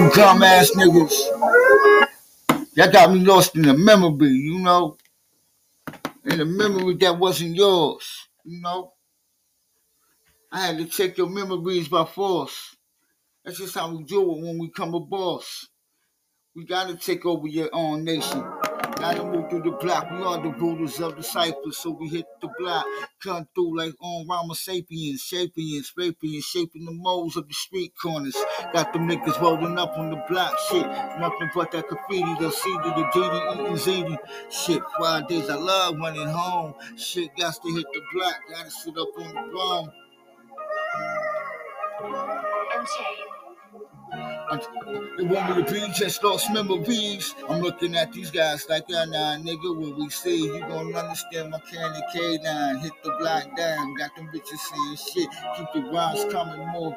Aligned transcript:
You 0.00 0.08
dumbass 0.12 0.70
niggas. 0.76 1.12
That 2.74 2.90
got 2.90 3.12
me 3.12 3.20
lost 3.20 3.54
in 3.54 3.60
the 3.60 3.74
memory, 3.74 4.30
you 4.30 4.58
know? 4.58 4.96
In 6.24 6.40
a 6.40 6.44
memory 6.46 6.94
that 6.94 7.18
wasn't 7.18 7.54
yours, 7.54 8.28
you 8.42 8.62
know? 8.62 8.94
I 10.50 10.68
had 10.68 10.78
to 10.78 10.86
take 10.86 11.18
your 11.18 11.28
memories 11.28 11.88
by 11.88 12.06
force. 12.06 12.76
That's 13.44 13.58
just 13.58 13.74
how 13.74 13.94
we 13.94 14.02
do 14.04 14.22
it 14.22 14.42
when 14.42 14.58
we 14.58 14.70
come 14.70 14.94
a 14.94 15.00
boss. 15.00 15.68
We 16.56 16.64
gotta 16.64 16.96
take 16.96 17.26
over 17.26 17.46
your 17.46 17.68
own 17.70 18.02
nation. 18.02 18.42
Gotta 19.00 19.24
move 19.24 19.48
through 19.50 19.62
the 19.62 19.70
block. 19.72 20.10
We 20.10 20.18
are 20.18 20.42
the 20.42 20.50
rulers 20.50 21.00
of 21.00 21.16
the 21.16 21.22
cypher, 21.22 21.72
so 21.72 21.90
we 21.90 22.08
hit 22.08 22.26
the 22.42 22.48
block. 22.58 22.84
Come 23.22 23.48
through 23.54 23.78
like 23.78 23.94
on 24.00 24.28
Rama 24.28 24.54
sapiens, 24.54 25.22
sapiens, 25.22 25.92
rapiens, 25.96 26.44
shaping 26.44 26.84
the 26.84 26.92
molds 26.92 27.36
of 27.36 27.48
the 27.48 27.54
street 27.54 27.94
corners. 28.00 28.36
Got 28.74 28.92
them 28.92 29.08
niggas 29.08 29.40
rolling 29.40 29.78
up 29.78 29.96
on 29.96 30.10
the 30.10 30.22
block. 30.28 30.54
Shit, 30.68 30.86
nothing 31.18 31.50
but 31.54 31.72
that 31.72 31.88
graffiti. 31.88 32.34
They'll 32.38 32.50
see 32.50 32.74
to 32.74 32.90
the 32.90 33.04
DD 33.14 33.54
eating 33.54 33.76
ziti. 33.76 34.18
Shit, 34.50 34.82
Fridays 34.98 35.48
I 35.48 35.56
love 35.56 35.96
running 35.98 36.28
home. 36.28 36.74
Shit, 36.96 37.30
got 37.38 37.54
to 37.54 37.68
hit 37.74 37.86
the 37.94 38.02
block. 38.12 38.36
Gotta 38.52 38.70
sit 38.70 38.98
up 38.98 39.08
on 39.18 39.34
the 39.34 39.50
throne. 39.50 39.92
They 42.70 43.29
want 44.50 45.56
me 45.56 45.64
to 45.64 45.72
be 45.72 45.92
just 45.92 46.22
lost 46.24 46.52
memories. 46.52 47.34
I'm 47.48 47.60
looking 47.60 47.94
at 47.94 48.12
these 48.12 48.30
guys 48.30 48.66
like, 48.68 48.84
yeah, 48.88 49.04
nah, 49.04 49.36
nigga, 49.36 49.76
what 49.76 49.96
we 49.96 50.08
see 50.10 50.44
you 50.46 50.60
gonna 50.60 50.96
understand 50.98 51.50
my 51.50 51.60
candy 51.60 52.00
K9. 52.14 52.80
Hit 52.80 52.92
the 53.04 53.12
block 53.18 53.56
down, 53.56 53.94
got 53.96 54.14
them 54.16 54.28
bitches 54.34 54.58
saying 54.58 54.96
shit. 54.96 55.28
Keep 55.56 55.72
the 55.74 55.90
rhymes 55.90 56.24
coming 56.32 56.66
more. 56.68 56.96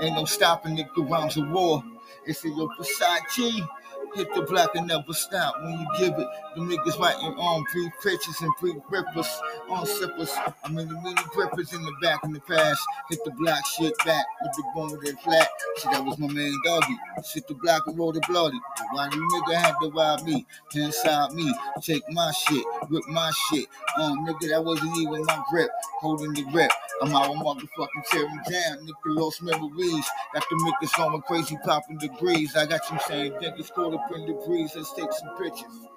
Ain't 0.00 0.16
no 0.16 0.24
stopping 0.24 0.76
nigga, 0.76 1.08
rounds 1.08 1.36
of 1.36 1.48
war. 1.50 1.82
It's 2.26 2.44
in 2.44 2.56
your 2.56 2.68
Versace. 2.78 3.66
Hit 4.14 4.34
the 4.34 4.42
block 4.42 4.74
and 4.74 4.88
never 4.88 5.12
stop 5.12 5.62
when 5.62 5.72
you 5.78 5.86
give 5.98 6.18
it. 6.18 6.26
The 6.56 6.60
niggas 6.62 6.98
writing 6.98 7.32
on 7.38 7.64
pre 7.66 7.90
pictures 8.02 8.40
and 8.40 8.52
pre 8.58 8.74
grippers 8.88 9.28
on 9.68 9.86
sippers. 9.86 10.32
I 10.64 10.68
mean 10.68 10.88
the 10.88 10.94
mini 11.00 11.22
grippers 11.32 11.72
in 11.72 11.82
the 11.82 11.92
back 12.02 12.24
in 12.24 12.32
the 12.32 12.40
past. 12.40 12.80
Hit 13.08 13.20
the 13.24 13.30
block 13.32 13.64
shit 13.66 13.94
back 14.04 14.26
with 14.42 14.52
the 14.56 14.64
bone 14.74 14.98
it 15.04 15.18
flat. 15.20 15.48
Shit, 15.78 15.92
that 15.92 16.04
was 16.04 16.18
my 16.18 16.26
man 16.26 16.52
doggy. 16.64 16.96
Hit 17.32 17.46
the 17.46 17.54
block 17.54 17.86
and 17.86 17.96
roll 17.96 18.12
the 18.12 18.20
bloody. 18.28 18.58
Why 18.92 19.08
you 19.12 19.28
nigga 19.32 19.54
had 19.54 19.74
to 19.80 19.90
rob 19.90 20.22
me? 20.24 20.44
Inside 20.74 21.32
me, 21.32 21.54
take 21.80 22.02
my 22.10 22.32
shit, 22.32 22.64
rip 22.88 23.06
my 23.08 23.30
shit. 23.50 23.66
Um, 23.96 24.26
nigga, 24.26 24.48
that 24.50 24.64
wasn't 24.64 24.96
even 24.98 25.24
my 25.24 25.42
grip. 25.50 25.70
Holding 26.00 26.32
the 26.32 26.42
grip. 26.50 26.70
I'm 27.02 27.14
out 27.14 27.30
of 27.30 27.36
motherfucking 27.36 28.04
tearing 28.10 28.40
down. 28.50 28.86
Nigga 28.86 28.92
lost 29.06 29.42
memories. 29.42 30.06
Got 30.34 30.44
the 30.50 30.56
niggas 30.82 30.96
going 30.96 31.22
crazy, 31.22 31.58
popping 31.64 31.98
degrees. 31.98 32.56
I 32.56 32.66
got 32.66 32.90
you 32.90 32.98
saying 33.06 33.32
niggas 33.32 33.72
caught 33.72 33.94
up 33.94 34.10
in 34.14 34.26
the 34.26 34.34
breeze. 34.46 34.72
Let's 34.76 34.92
take 34.94 35.12
some 35.12 35.36
pictures. 35.38 35.88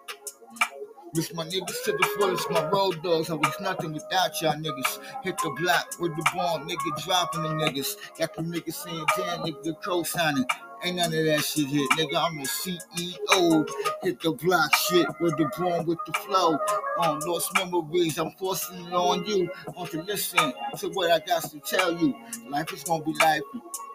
Miss 1.15 1.31
my 1.33 1.45
niggas 1.45 1.83
to 1.85 1.91
the 1.91 2.09
fullest, 2.17 2.49
my 2.49 2.67
road 2.69 3.03
dogs. 3.03 3.29
I 3.29 3.35
was 3.35 3.53
nothing 3.61 3.93
without 3.93 4.41
y'all 4.41 4.53
niggas. 4.53 4.99
Hit 5.23 5.37
the 5.43 5.55
block 5.59 5.87
with 5.99 6.15
the 6.15 6.23
bomb, 6.33 6.67
nigga 6.67 7.03
dropping 7.05 7.43
the 7.43 7.49
niggas. 7.49 7.97
Got 8.17 8.33
the 8.35 8.41
niggas 8.41 8.73
saying, 8.73 9.05
damn, 9.15 9.41
nigga 9.41 9.79
co-signing. 9.83 10.45
Ain't 10.85 10.97
none 10.97 11.05
of 11.05 11.11
that 11.25 11.45
shit 11.45 11.67
here, 11.67 11.87
nigga. 11.93 12.17
I'm 12.17 12.35
the 12.35 12.43
CEO. 12.43 13.65
Hit 14.01 14.19
the 14.19 14.33
block 14.33 14.75
shit 14.75 15.07
with 15.21 15.37
the 15.37 15.49
born 15.57 15.85
with 15.85 15.97
the 16.05 16.11
flow. 16.19 16.57
On 16.99 17.09
um, 17.09 17.19
lost 17.25 17.53
memories, 17.55 18.17
I'm 18.17 18.31
forcing 18.31 18.85
it 18.87 18.93
on 18.93 19.23
you. 19.25 19.49
On 19.77 19.87
to 19.87 20.01
listen 20.03 20.51
to 20.79 20.89
what 20.89 21.09
I 21.09 21.25
got 21.25 21.43
to 21.51 21.59
tell 21.61 21.97
you. 21.97 22.13
Life 22.49 22.73
is 22.73 22.83
gonna 22.83 23.01
be 23.01 23.13
life. 23.21 23.41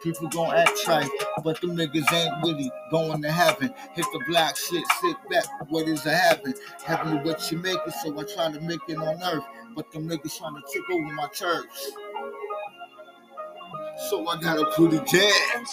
People 0.03 0.29
gonna 0.29 0.57
act 0.57 0.81
trite, 0.83 1.11
but 1.45 1.61
them 1.61 1.77
niggas 1.77 2.11
ain't 2.11 2.33
really 2.43 2.73
going 2.91 3.21
to 3.21 3.31
heaven. 3.31 3.71
Hit 3.93 4.07
the 4.13 4.25
block 4.27 4.57
shit, 4.57 4.85
sit 5.03 5.17
back. 5.29 5.45
What 5.71 5.87
is 5.89 6.07
a 6.07 6.15
heaven? 6.17 6.55
Heaven 6.87 7.23
what 7.23 7.53
you 7.53 7.59
make 7.59 7.79
it, 7.87 7.93
so 8.03 8.19
I 8.19 8.25
try 8.25 8.51
to 8.51 8.61
make 8.63 8.81
it 8.89 8.97
on 8.97 9.23
earth. 9.23 9.45
But 9.77 9.93
them 9.93 10.09
niggas 10.09 10.39
trying 10.39 10.55
to 10.55 10.63
take 10.73 10.89
over 10.91 11.13
my 11.13 11.27
church. 11.27 11.67
So 14.09 14.27
I 14.27 14.41
gotta 14.41 14.65
put 14.75 14.95
it 14.95 15.07
down. 15.07 15.67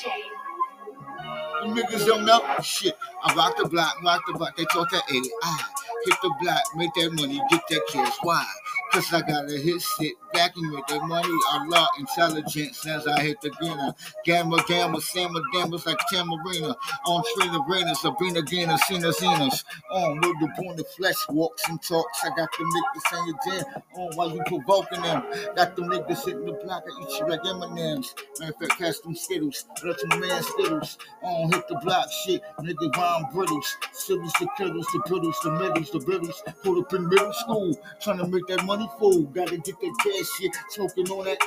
Niggas 1.66 2.06
don't 2.08 2.26
know 2.26 2.42
shit. 2.64 2.96
I 3.24 3.34
rock 3.36 3.58
the 3.58 3.68
block, 3.70 4.04
rock 4.04 4.24
the 4.28 4.34
block. 4.34 4.58
They 4.58 4.66
talk 4.66 4.90
that 4.92 5.04
AI. 5.12 5.60
Hit 6.06 6.16
the 6.22 6.34
block, 6.42 6.62
make 6.76 6.94
that 6.96 7.14
money, 7.14 7.42
get 7.50 7.62
that 7.70 7.82
cash. 7.92 8.14
Why? 8.24 8.46
Cause 8.94 9.14
I 9.14 9.22
gotta 9.22 9.58
hit 9.58 9.82
shit 9.82 10.16
back 10.36 10.56
and 10.58 10.72
make 10.72 10.86
that 10.88 11.02
money. 11.04 11.34
I 11.52 11.66
love 11.66 11.88
intelligence 11.98 12.86
as 12.86 13.08
I 13.08 13.22
hit 13.22 13.42
the 13.42 13.52
dinner. 13.62 13.96
Gamma, 14.26 14.64
gamma, 14.68 15.00
Samma, 15.00 15.42
dammers 15.54 15.86
like 15.86 15.98
Tamarina. 16.12 16.76
On 17.08 17.24
Trina 17.36 17.60
Raina, 17.62 17.96
Sabrina 17.96 18.42
Gainer, 18.42 18.78
Cena 18.80 19.12
Zenas. 19.12 19.64
On 19.92 20.16
with 20.18 20.40
the 20.40 20.50
born 20.58 20.76
the 20.76 20.84
flesh 20.98 21.16
walks 21.30 21.68
and 21.70 21.82
talks. 21.82 22.20
I 22.24 22.30
got 22.30 22.50
the 22.58 22.64
niggas 22.66 23.10
saying 23.10 23.64
damn. 23.64 24.02
On 24.02 24.16
while 24.16 24.32
you 24.32 24.44
provoking 24.46 25.02
them. 25.02 25.24
Got 25.56 25.76
them 25.76 25.90
niggas 25.90 26.18
sitting 26.18 26.46
the 26.46 26.54
block. 26.54 26.84
I 26.86 27.04
eat 27.04 27.20
you 27.20 27.28
like 27.28 27.46
M&M's. 27.46 28.14
Matter 28.40 28.54
of 28.54 28.60
fact, 28.60 28.80
pass 28.80 29.00
them 29.00 29.16
Skittles. 29.16 29.66
Let 29.84 30.00
some 30.00 30.20
man 30.20 30.44
Skittles. 30.44 30.98
On 31.24 31.52
hit 31.52 31.68
the 31.68 31.80
block 31.84 32.08
shit. 32.26 32.42
Nigga 32.60 32.96
rhyme 32.96 33.26
brittles. 33.34 33.78
Skittles, 33.94 34.34
the 34.40 34.48
kittles, 34.58 34.88
the 34.94 35.00
brittles, 35.08 35.40
the 35.44 35.52
middles, 35.52 35.92
the 35.92 36.00
brittles. 36.00 36.44
Put 36.64 36.80
up 36.80 36.94
in 36.94 37.08
middle 37.08 37.34
school. 37.34 37.80
Trying 38.02 38.18
to 38.18 38.28
make 38.28 38.46
that 38.48 38.66
money 38.66 38.90
fool. 39.00 39.24
Gotta 39.24 39.58
get 39.58 39.80
that 39.80 39.96
cash 40.04 40.25
shit. 40.26 40.56
Smoking 40.70 41.10
on 41.10 41.26
that. 41.26 41.40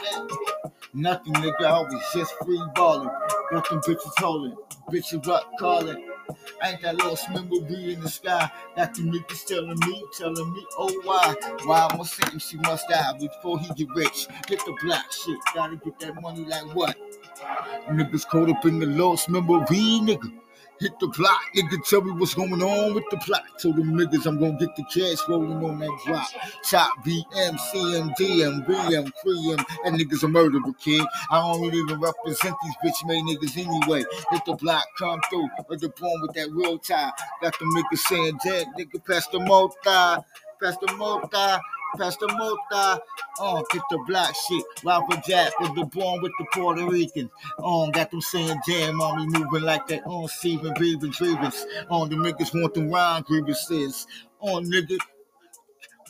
Nothing, 0.94 1.34
nigga. 1.34 1.64
I 1.64 1.80
was 1.80 2.02
just 2.14 2.32
free 2.44 2.62
balling. 2.74 3.10
Got 3.50 3.68
them 3.68 3.80
bitches 3.80 4.12
holding. 4.18 4.56
Bitches 4.90 5.26
rock 5.26 5.50
calling. 5.58 6.04
Ain't 6.62 6.82
that 6.82 6.98
lost 6.98 7.30
memory 7.30 7.94
in 7.94 8.00
the 8.00 8.08
sky? 8.08 8.50
Got 8.76 8.94
them 8.94 9.12
niggas 9.12 9.44
telling 9.46 9.78
me, 9.86 10.04
telling 10.16 10.52
me, 10.52 10.66
oh 10.76 10.92
why? 11.04 11.34
Why 11.64 11.88
I'm 11.90 12.04
sentence 12.04 12.48
she 12.48 12.56
must 12.58 12.88
die 12.88 13.12
before 13.18 13.58
he 13.58 13.72
get 13.74 13.88
rich. 13.94 14.26
Get 14.46 14.58
the 14.66 14.76
black 14.82 15.10
shit, 15.12 15.38
gotta 15.54 15.76
get 15.76 15.98
that 16.00 16.20
money 16.20 16.44
like 16.44 16.74
what? 16.74 16.96
Niggas 17.88 18.26
caught 18.28 18.50
up 18.50 18.64
in 18.66 18.78
the 18.78 18.86
lost 18.86 19.28
memory, 19.28 20.00
nigga. 20.02 20.32
Hit 20.80 20.98
the 21.00 21.08
block, 21.08 21.40
nigga, 21.56 21.84
tell 21.88 22.02
me 22.02 22.12
what's 22.12 22.34
going 22.34 22.62
on 22.62 22.94
with 22.94 23.02
the 23.10 23.16
plot. 23.18 23.42
Told 23.60 23.76
them 23.76 23.94
niggas 23.94 24.26
I'm 24.26 24.38
gonna 24.38 24.56
get 24.58 24.76
the 24.76 24.84
cash 24.84 25.28
rolling 25.28 25.64
on 25.64 25.80
that 25.80 26.00
drop. 26.06 26.28
Chop 26.62 26.92
BM, 27.04 27.58
CM, 27.58 28.14
DM, 28.16 28.64
BM, 28.64 29.10
3M. 29.24 29.56
That 29.56 29.92
niggas 29.94 30.22
a 30.22 30.28
murderer, 30.28 30.60
kid. 30.78 31.04
I 31.32 31.40
don't 31.40 31.64
even 31.64 31.98
represent 32.00 32.54
these 32.62 32.74
bitch 32.84 33.06
made 33.06 33.24
niggas 33.24 33.56
anyway. 33.56 34.04
Hit 34.30 34.44
the 34.46 34.54
block, 34.54 34.84
come 34.98 35.20
through, 35.28 35.48
with 35.68 35.80
the 35.80 35.88
born 35.88 36.22
with 36.22 36.34
that 36.34 36.50
real 36.52 36.78
tie. 36.78 37.10
Got 37.42 37.58
them 37.58 37.68
niggas 37.74 37.98
saying 37.98 38.38
dead, 38.44 38.68
nigga, 38.78 39.04
pass 39.04 39.26
the 39.28 39.40
multi, 39.40 39.76
pass 39.84 40.76
the 40.80 40.94
multi. 40.96 41.60
Pastor 41.96 42.26
Mota, 42.28 43.00
on 43.40 43.58
uh, 43.58 43.62
get 43.72 43.82
the 43.90 43.98
black 44.06 44.34
shit. 44.34 44.64
Robert 44.84 45.24
Jack 45.24 45.58
with 45.60 45.74
the 45.74 45.84
born 45.84 46.22
with 46.22 46.32
the 46.38 46.46
Puerto 46.52 46.86
Rican. 46.86 47.30
On 47.58 47.88
uh, 47.88 47.92
got 47.92 48.10
them 48.10 48.20
saying 48.20 48.58
damn 48.66 49.00
on 49.00 49.18
me 49.18 49.38
moving 49.38 49.62
like 49.62 49.86
that. 49.88 50.04
On 50.06 50.24
uh, 50.24 50.28
Steven 50.28 50.74
breathing 50.74 51.12
grievance. 51.12 51.64
On 51.90 52.08
the 52.08 52.16
niggas 52.16 52.60
want 52.60 52.74
them 52.74 52.90
rhyme 52.90 53.22
grievances. 53.22 54.06
On 54.40 54.64
nigga. 54.64 54.98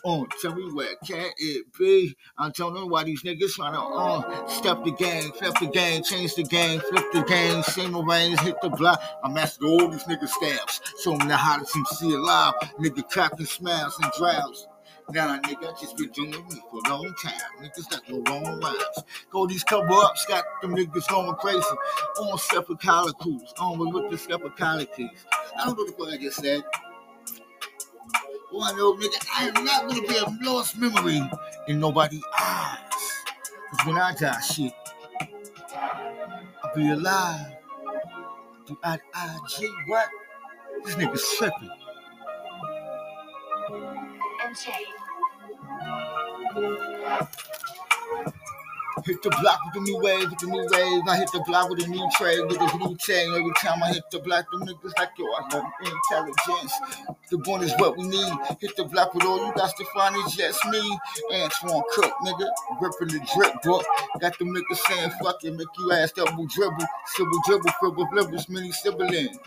On 0.04 0.26
tell 0.40 0.54
me 0.54 0.70
where 0.72 0.94
can 1.04 1.30
it 1.38 1.66
be? 1.76 2.16
I 2.38 2.50
don't 2.50 2.74
know 2.74 2.86
why 2.86 3.04
these 3.04 3.22
niggas 3.22 3.54
trying 3.54 3.72
to 3.72 3.80
uh, 3.80 4.46
step 4.46 4.84
the 4.84 4.92
game, 4.92 5.32
flip 5.32 5.54
the 5.60 5.66
game, 5.66 6.04
change 6.04 6.36
the 6.36 6.44
game, 6.44 6.80
flip 6.80 7.04
the 7.12 7.22
game, 7.22 7.62
same 7.64 8.08
range, 8.08 8.38
hit 8.40 8.60
the 8.62 8.70
block. 8.70 9.00
I 9.24 9.28
master 9.28 9.66
all 9.66 9.88
these 9.88 10.04
niggas 10.04 10.28
stabs. 10.28 10.80
Show 11.02 11.16
them 11.16 11.26
the 11.26 11.36
hottest 11.36 11.76
MC 11.76 12.14
alive. 12.14 12.54
Nigga 12.78 13.08
cracking 13.10 13.46
smiles 13.46 13.98
and 14.00 14.12
drowse. 14.16 14.68
Nah, 15.10 15.38
nigga, 15.40 15.80
just 15.80 15.96
been 15.96 16.10
doing 16.10 16.30
me 16.30 16.62
for 16.70 16.80
a 16.84 16.90
long 16.90 17.14
time. 17.22 17.32
Niggas 17.62 17.88
got 17.88 18.02
no 18.10 18.22
wrong 18.30 18.60
rhymes. 18.60 19.04
Go 19.30 19.46
these 19.46 19.64
cover 19.64 19.90
ups, 19.90 20.26
got 20.26 20.44
them 20.60 20.76
niggas 20.76 21.08
going 21.08 21.34
crazy. 21.36 21.62
On 22.20 22.38
collicles, 22.76 23.54
on 23.58 23.78
with 23.78 24.10
the 24.10 24.50
collicles. 24.56 25.10
I 25.58 25.64
don't 25.64 25.78
know 25.78 25.86
the 25.86 25.92
fuck 25.92 26.08
I 26.08 26.18
just 26.18 26.40
said. 26.40 26.62
I 28.60 28.72
know, 28.72 28.94
nigga, 28.94 29.26
I 29.34 29.48
am 29.48 29.64
not 29.64 29.88
gonna 29.88 30.02
be 30.02 30.16
a 30.16 30.50
lost 30.50 30.76
memory 30.76 31.22
in 31.68 31.80
nobody's 31.80 32.22
eyes. 32.38 32.78
Cause 33.70 33.86
when 33.86 33.96
I 33.96 34.14
die, 34.14 34.40
shit, 34.40 34.72
I'll 36.62 36.74
be 36.74 36.90
alive. 36.90 37.46
Do 38.66 38.76
I, 38.84 38.98
I, 39.14 39.38
G, 39.48 39.70
what? 39.86 40.08
This 40.84 40.94
nigga's 40.96 41.36
tripping. 41.38 41.70
MJ. 44.48 44.72
Hit 49.04 49.22
the 49.22 49.30
block 49.40 49.60
with 49.64 49.74
the 49.74 49.80
new 49.80 49.98
wave, 50.00 50.30
with 50.30 50.38
the 50.38 50.46
new 50.46 50.66
wave. 50.70 51.02
I 51.08 51.16
hit 51.16 51.30
the 51.32 51.42
block 51.46 51.70
with 51.70 51.84
a 51.84 51.88
new 51.88 52.08
trade, 52.16 52.40
with 52.46 52.60
a 52.60 52.78
new 52.78 52.96
chain. 52.98 53.32
Every 53.34 53.52
time 53.58 53.82
I 53.82 53.92
hit 53.92 54.04
the 54.10 54.20
block, 54.20 54.46
them 54.50 54.62
niggas 54.62 54.92
like, 54.98 55.10
yo, 55.18 55.26
I 55.26 55.54
love 55.54 55.64
intelligence. 55.80 56.72
The 57.30 57.38
bond 57.38 57.64
is 57.64 57.72
what 57.78 57.96
we 57.96 58.08
need. 58.08 58.32
Hit 58.60 58.76
the 58.76 58.84
block 58.84 59.14
with 59.14 59.24
all 59.24 59.46
you 59.46 59.52
got 59.54 59.76
to 59.76 59.84
find 59.94 60.16
is 60.16 60.34
just 60.34 60.64
me. 60.66 60.98
Antoine 61.34 61.82
Cook, 61.92 62.12
nigga. 62.24 62.48
Ripping 62.80 63.08
the 63.08 63.20
drip 63.34 63.62
book. 63.62 63.84
Got 64.20 64.38
them 64.38 64.54
niggas 64.54 64.78
saying, 64.88 65.10
fuck 65.22 65.44
it, 65.44 65.54
make 65.54 65.66
you 65.78 65.92
ass 65.92 66.12
double 66.12 66.46
dribble. 66.46 66.86
Civil 67.06 67.40
dribble, 67.46 67.72
with 67.96 68.12
livers, 68.12 68.48
many 68.48 68.72
siblings. 68.72 69.38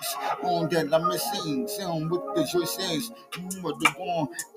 On 0.44 0.70
that, 0.70 0.94
I'm 0.94 1.08
missing. 1.08 1.68
Sound 1.68 2.12
with 2.12 2.22
the 2.36 2.42
joysins. 2.44 3.12
Mm, 3.34 3.64
with 3.64 3.80
the 3.80 3.92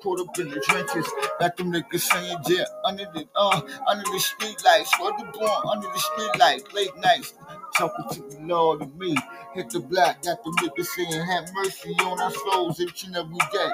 caught 0.02 0.20
up 0.20 0.38
in 0.38 0.50
the 0.50 0.60
trenches. 0.60 1.06
Got 1.40 1.56
them 1.56 1.72
niggas 1.72 2.00
saying, 2.00 2.38
yeah, 2.48 2.64
under 2.84 3.04
the, 3.14 3.26
uh, 3.34 3.60
under 3.88 4.04
the 4.10 4.18
street 4.18 4.62
the 4.92 5.62
under 5.70 5.88
the 5.88 5.98
street 5.98 6.38
lights. 6.38 6.72
Late 6.72 6.96
nights. 6.98 7.34
Talking 7.76 8.04
to 8.30 8.36
the 8.36 8.42
Lord 8.42 8.82
and 8.82 8.96
me. 8.98 9.16
Hit 9.54 9.70
the 9.70 9.80
block, 9.80 10.22
got 10.22 10.42
the 10.44 10.50
niggas 10.62 10.86
saying, 10.86 11.26
have 11.26 11.52
mercy 11.54 11.94
on 12.00 12.20
our 12.20 12.30
souls 12.30 12.80
each 12.80 13.04
and 13.04 13.16
every 13.16 13.36
day. 13.52 13.70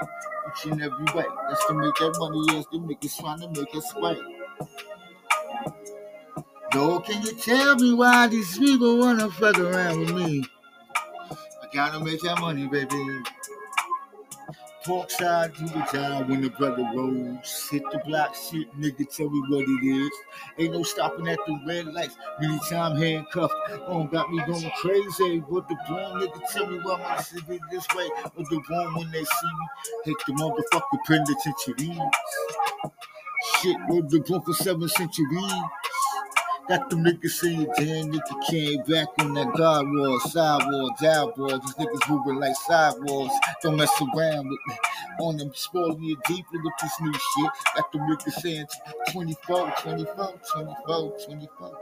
Each 0.49 0.73
and 0.73 0.83
every 0.83 1.05
way. 1.15 1.27
That's 1.49 1.67
to 1.67 1.75
make 1.75 1.95
that 1.97 2.17
money, 2.19 2.45
yes, 2.53 2.67
the 2.73 2.79
niggas 2.79 3.21
trying 3.21 3.41
to 3.41 3.61
make 3.61 3.75
us 3.75 3.91
sway. 3.91 4.19
Yo, 6.75 7.01
can 7.01 7.23
you 7.23 7.33
tell 7.35 7.77
me 7.77 7.95
why 7.95 8.29
these 8.29 8.59
people 8.59 8.99
wanna 8.99 9.31
fuck 9.31 9.59
around 9.59 10.01
with 10.01 10.13
me? 10.15 10.45
I 11.63 11.67
gotta 11.75 12.01
make 12.05 12.21
that 12.23 12.41
money, 12.41 12.67
baby. 12.67 13.23
Pork 14.85 15.11
side, 15.11 15.53
do 15.55 15.67
the 15.67 15.87
job 15.93 16.31
when 16.31 16.41
the 16.41 16.49
brother 16.49 16.89
rolls. 16.95 17.69
Hit 17.71 17.83
the 17.93 17.99
block, 18.07 18.35
shit, 18.35 18.75
nigga, 18.81 19.05
tell 19.15 19.29
me 19.29 19.41
what 19.51 19.65
it 19.69 19.87
is. 19.87 20.11
Ain't 20.59 20.73
no 20.73 20.83
stopping 20.83 21.29
at 21.29 21.39
the 21.47 21.61
red 21.67 21.87
lights. 21.87 22.17
Many 22.41 22.59
time 22.71 22.97
handcuffed. 22.97 23.55
Oh, 23.87 24.05
got 24.05 24.33
me 24.33 24.43
going 24.47 24.71
crazy. 24.81 25.39
What 25.41 25.69
the 25.69 25.77
blown 25.87 26.21
nigga 26.21 26.41
tell 26.53 26.67
me 26.67 26.79
why 26.83 26.99
my 26.99 27.23
shit 27.23 27.47
be 27.47 27.61
this 27.71 27.87
way. 27.95 28.09
What 28.35 28.49
the 28.49 28.63
blown 28.69 28.95
when 28.95 29.11
they 29.11 29.23
see 29.25 29.47
me. 29.59 29.67
Hit 30.07 30.17
the 30.27 30.33
motherfucking 30.33 31.05
penitentiaries. 31.07 32.01
Shit, 33.61 33.77
what 33.89 34.09
the 34.09 34.21
blown 34.21 34.43
for 34.43 34.55
seven 34.55 34.89
centuries. 34.89 35.53
Got 36.71 36.89
them 36.89 37.03
niggas 37.03 37.31
saying, 37.31 37.67
damn, 37.77 38.13
nigga 38.13 38.47
came 38.49 38.81
back 38.85 39.09
on 39.19 39.35
that 39.35 39.53
God 39.57 39.87
war, 39.89 40.21
side 40.21 40.63
war, 40.71 40.91
dial 41.03 41.35
war. 41.37 41.59
These 41.59 41.75
niggas 41.75 42.09
moving 42.09 42.37
like 42.39 42.55
sidewalks. 42.55 43.35
Don't 43.61 43.77
mess 43.77 43.91
around 44.01 44.49
with 44.49 44.61
me. 44.69 44.75
On 45.19 45.37
them 45.37 45.51
spoiling 45.53 46.01
you 46.01 46.17
deeply 46.29 46.61
with 46.63 46.73
this 46.81 46.93
new 47.01 47.13
shit. 47.13 47.51
Got 47.75 47.91
them 47.91 48.03
niggas 48.03 48.41
saying 48.41 48.67
24, 49.11 49.73
24, 49.83 50.41
24, 50.53 51.19
24. 51.27 51.79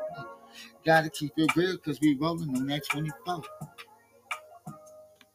Gotta 0.87 1.11
keep 1.11 1.33
it 1.37 1.55
real, 1.55 1.77
cause 1.77 2.01
we 2.01 2.15
rolling 2.15 2.57
on 2.57 2.67
that 2.69 2.83
24. 2.89 3.43